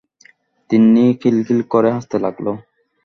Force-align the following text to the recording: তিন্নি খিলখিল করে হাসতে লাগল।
তিন্নি 0.69 1.05
খিলখিল 1.21 1.59
করে 1.71 1.89
হাসতে 1.95 2.17
লাগল। 2.25 2.45